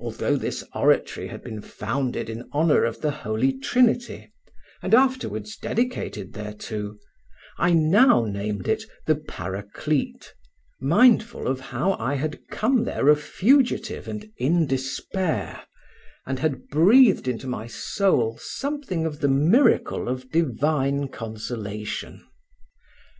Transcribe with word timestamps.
Although 0.00 0.38
this 0.38 0.64
oratory 0.74 1.28
had 1.28 1.44
been 1.44 1.62
founded 1.62 2.28
in 2.28 2.48
honour 2.52 2.82
of 2.82 3.00
the 3.00 3.12
Holy 3.12 3.56
Trinity, 3.56 4.32
and 4.82 4.92
afterwards 4.92 5.56
dedicated 5.56 6.32
thereto, 6.34 6.96
I 7.56 7.72
now 7.72 8.24
named 8.24 8.66
it 8.66 8.82
the 9.04 9.14
Paraclete, 9.14 10.34
mindful 10.80 11.46
of 11.46 11.60
how 11.60 11.92
I 12.00 12.14
had 12.16 12.48
come 12.48 12.82
there 12.82 13.08
a 13.08 13.14
fugitive 13.14 14.08
and 14.08 14.28
in 14.36 14.66
despair, 14.66 15.62
and 16.26 16.40
had 16.40 16.66
breathed 16.66 17.28
into 17.28 17.46
my 17.46 17.68
soul 17.68 18.38
something 18.42 19.06
of 19.06 19.20
the 19.20 19.28
miracle 19.28 20.08
of 20.08 20.28
divine 20.32 21.06
consolation. 21.06 22.26